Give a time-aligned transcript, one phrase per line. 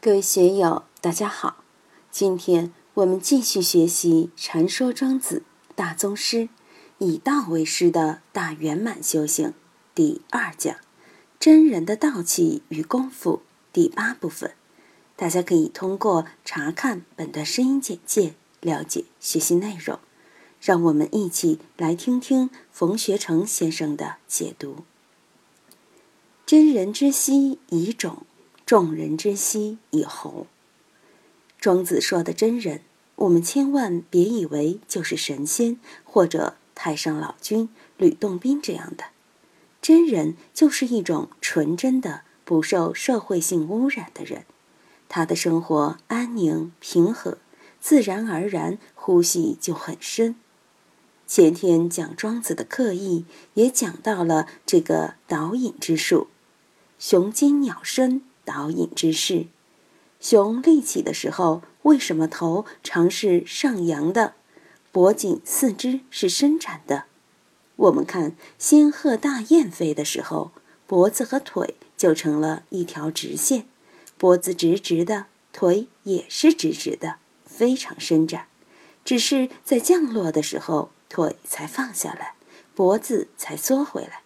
[0.00, 1.64] 各位学友，大家好！
[2.08, 5.42] 今天我们继续学习《禅说庄子
[5.74, 6.48] 大宗师，
[6.98, 9.48] 以道为师的大圆满修行》
[9.96, 10.76] 第二讲
[11.40, 13.42] “真人的道气与功夫”
[13.74, 14.52] 第八部分。
[15.16, 19.98] 大家可以通过查看本段声音简介了解学习内容。
[20.60, 24.84] 让我们一起来听听冯学成先生的解读
[26.46, 28.22] ：“真人之息以种。”
[28.68, 30.46] 众人之息以侯。
[31.58, 32.82] 庄子说的真人，
[33.14, 39.04] 我们千万别以为就是神仙或者太上老君、吕洞宾这样的。
[39.80, 44.44] 真人就是一种纯真的、不受社会性污染的人，
[45.08, 47.38] 他的生活安宁平和，
[47.80, 50.36] 自然而然呼吸就很深。
[51.26, 53.24] 前天讲庄子的刻意，
[53.54, 56.26] 也讲到了这个导引之术，
[56.98, 58.20] 雄鸡鸟身。
[58.48, 59.44] 导引之势，
[60.20, 64.32] 熊立起的时候，为什么头常是上扬的，
[64.90, 67.04] 脖颈四肢是伸展的？
[67.76, 70.52] 我们看仙鹤大雁飞的时候，
[70.86, 73.66] 脖子和腿就成了一条直线，
[74.16, 78.46] 脖子直直的，腿也是直直的，非常伸展。
[79.04, 82.32] 只是在降落的时候，腿才放下来，
[82.74, 84.22] 脖子才缩回来。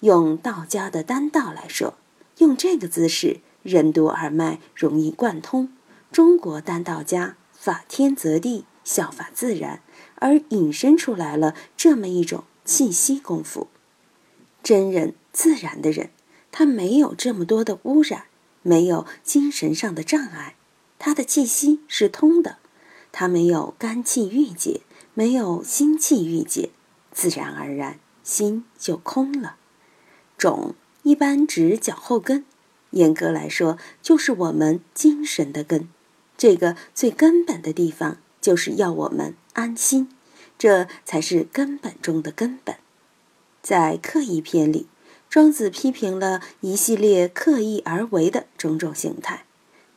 [0.00, 1.94] 用道家的单道来说。
[2.38, 5.72] 用这个姿势，任督二脉容易贯通。
[6.10, 9.82] 中国丹道家法天则地，效法自然，
[10.16, 13.68] 而引申出来了这么一种气息功夫。
[14.62, 16.10] 真人自然的人，
[16.50, 18.24] 他没有这么多的污染，
[18.62, 20.56] 没有精神上的障碍，
[20.98, 22.58] 他的气息是通的，
[23.12, 24.80] 他没有肝气郁结，
[25.14, 26.70] 没有心气郁结，
[27.12, 29.56] 自然而然心就空了。
[30.38, 30.74] 种。
[31.04, 32.46] 一般指脚后跟，
[32.90, 35.86] 严格来说，就是我们精神的根。
[36.38, 40.08] 这个最根本的地方，就是要我们安心，
[40.58, 42.76] 这才是根本中的根本。
[43.62, 44.86] 在刻意篇里，
[45.28, 49.44] 庄子批评了一系列刻意而为的种种形态，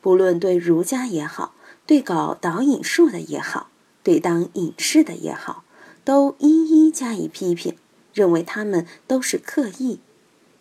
[0.02, 1.54] 不论对儒家也好，
[1.86, 3.70] 对搞导引术的也好，
[4.02, 5.64] 对当隐士的也好，
[6.04, 7.76] 都一一加以批评，
[8.12, 10.00] 认为他们都是刻意。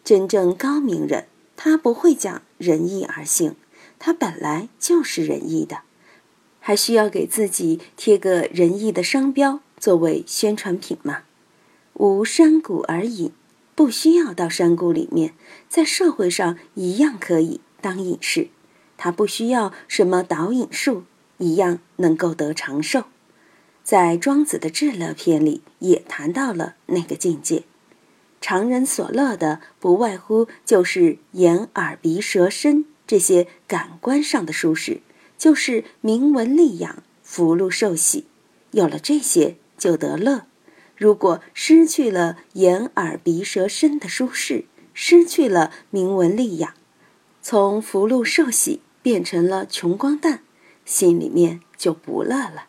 [0.08, 1.26] 真正高明人，
[1.58, 3.58] 他不会讲仁义而行，
[4.00, 5.80] 他本来就是仁义的，
[6.62, 11.24] 还需要给自己贴个仁义的商标作为宣传品吗？
[11.96, 13.34] 无山谷而隐，
[13.76, 15.34] 不需要到山谷里面，
[15.68, 18.48] 在社会上一样可以当隐士。
[18.96, 21.04] 他不需要什么导引术，
[21.40, 23.04] 一样能够得长寿。
[23.84, 27.64] 在庄子的至乐篇里，也谈到了那个境界。
[28.40, 35.02] 常人所乐的，不外乎就是眼、耳、鼻、舌、身这些感官上的舒适，
[35.38, 38.26] 就是名闻利养、福禄寿喜。
[38.72, 40.46] 有了这些，就得乐。
[40.96, 46.74] 如果失去了眼、耳、鼻、舌、身的舒适，失去了名闻利养，
[47.42, 50.42] 从福禄寿喜变成了穷光蛋，
[50.86, 52.68] 心里面就不乐了。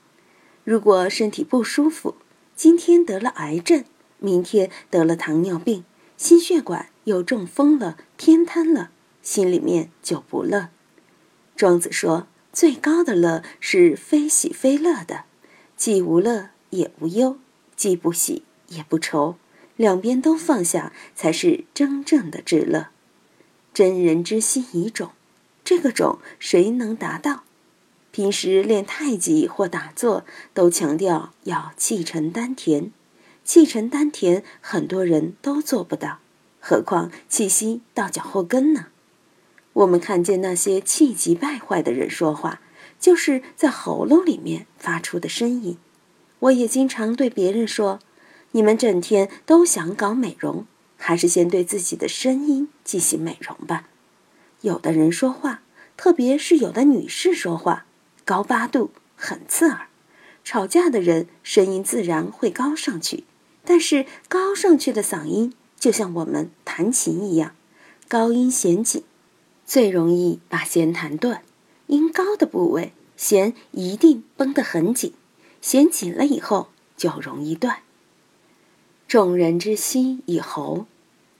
[0.64, 2.16] 如果身体不舒服，
[2.54, 3.84] 今天得了癌症。
[4.18, 5.84] 明天得了糖尿病，
[6.16, 8.90] 心血管又中风了，偏瘫了，
[9.22, 10.68] 心里面就不乐。
[11.56, 15.24] 庄子说，最高的乐是非喜非乐的，
[15.76, 17.38] 既无乐也无忧，
[17.76, 19.36] 既不喜也不愁，
[19.76, 22.88] 两边都放下，才是真正的至乐。
[23.72, 25.10] 真人之心以种，
[25.64, 27.44] 这个种谁能达到？
[28.10, 32.90] 平时练太极或打坐，都强调要气沉丹田。
[33.48, 36.18] 气沉丹田，很多人都做不到，
[36.60, 38.88] 何况气息到脚后跟呢？
[39.72, 42.60] 我们看见那些气急败坏的人说话，
[43.00, 45.78] 就是在喉咙里面发出的声音。
[46.40, 48.00] 我也经常对别人说
[48.52, 50.66] ：“你们整天都想搞美容，
[50.98, 53.88] 还是先对自己的声音进行美容吧。”
[54.60, 55.62] 有的人说话，
[55.96, 57.86] 特别是有的女士说话，
[58.26, 59.86] 高八度，很刺耳。
[60.44, 63.24] 吵架的人声音自然会高上去。
[63.70, 67.54] 但是高上去的嗓音就像我们弹琴一样，
[68.08, 69.04] 高音弦紧，
[69.66, 71.42] 最容易把弦弹断。
[71.88, 75.12] 音高的部位，弦一定绷得很紧，
[75.60, 77.80] 弦紧了以后就容易断。
[79.06, 80.86] 众人之心以喉，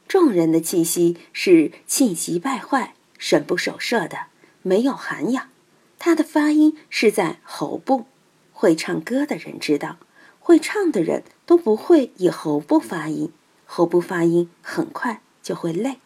[0.06, 4.26] 众人的气息是气急败坏、神不守舍的，
[4.60, 5.48] 没有涵养。
[5.98, 8.04] 他的发音是在喉部，
[8.52, 9.96] 会唱歌的人知道。
[10.48, 13.30] 会唱的人都不会以喉部发音，
[13.66, 15.98] 喉部发音很快就会累。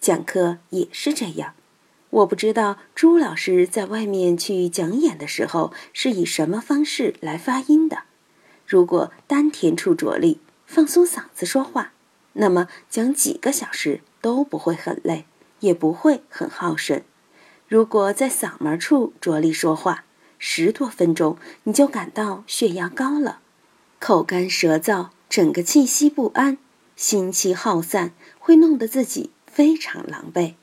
[0.00, 1.52] 讲课也是这样，
[2.08, 8.04] 我不知道朱老师在外面去讲演的时候是以什么方式来发音的。
[8.66, 11.92] 如果丹田处着力，放松嗓子说话，
[12.32, 15.26] 那么讲几个小时都不会很累，
[15.60, 17.04] 也不会很耗神。
[17.68, 20.04] 如果在嗓门处着力说话，
[20.38, 23.40] 十多分钟你就感到血压高了，
[24.06, 26.58] 口干舌燥，整个气息不安，
[26.94, 30.56] 心气耗散，会弄得自己非常狼狈。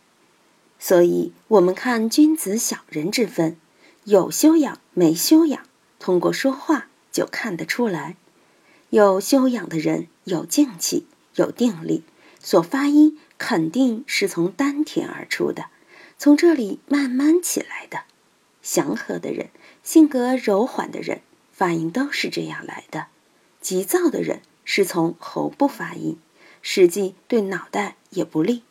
[0.78, 3.58] 所以，我们看君子小人之分，
[4.04, 5.64] 有修养没修养，
[5.98, 8.16] 通过说话就看得出来。
[8.92, 12.04] 有修养的人有静气，有定力，
[12.40, 15.66] 所发音肯定是从丹田而出的，
[16.20, 18.02] 从这里慢慢起来的。
[18.62, 19.50] 祥和的人，
[19.82, 21.22] 性格柔缓的人，
[21.52, 23.08] 发音都是这样来的。
[23.62, 26.18] 急躁的人是从喉部发音，
[26.62, 28.64] 实际对脑袋也不利。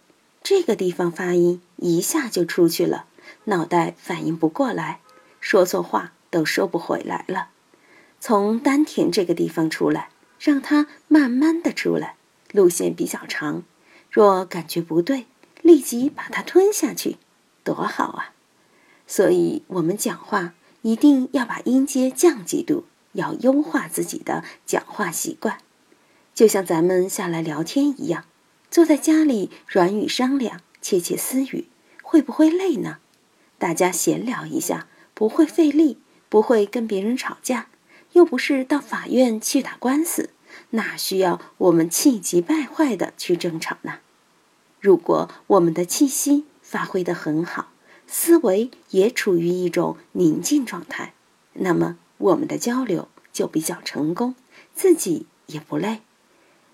[0.43, 3.07] 这个地方发音一下就出去了，
[3.45, 5.01] 脑袋反应不过来，
[5.39, 7.49] 说错话都说不回来了。
[8.19, 12.17] 从丹田这个地方出来，让它慢慢的出来，
[12.53, 13.63] 路线比较长。
[14.11, 15.27] 若感觉不对，
[15.63, 17.17] 立即把它吞下去，
[17.63, 18.35] 多好啊！
[19.07, 25.59] 所以我们讲话一定要把音阶降几度，要优化自己的讲话习惯，
[26.35, 28.25] 就像咱们下来聊天一样。
[28.71, 31.67] 坐在家里，软语商量，窃窃私语，
[32.03, 32.99] 会不会累呢？
[33.59, 35.99] 大家闲聊一下，不会费力，
[36.29, 37.67] 不会跟别人吵架，
[38.13, 40.31] 又不是到法院去打官司，
[40.71, 43.99] 哪需要我们气急败坏的去争吵呢？
[44.81, 47.73] 如果我们的气息发挥的很好，
[48.07, 51.13] 思维也处于一种宁静状态，
[51.55, 54.37] 那么我们的交流就比较成功，
[54.75, 56.03] 自己也不累。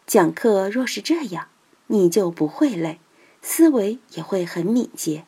[0.06, 1.48] 讲课若是这样。
[1.88, 2.98] 你就不会累，
[3.42, 5.24] 思维也会很敏捷。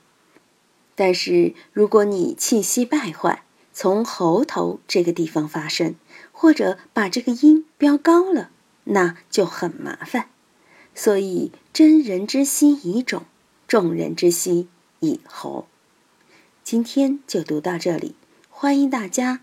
[0.97, 5.95] 但是如果你气息败坏，从喉头这个地方发声，
[6.33, 8.51] 或者把这个音飙高了，
[8.83, 10.31] 那就很麻烦。
[10.97, 13.25] 所以真人之息以种，
[13.69, 14.67] 众人之息
[14.99, 15.69] 以喉。
[16.65, 18.17] 今天就读到这里，
[18.51, 19.43] 欢迎大家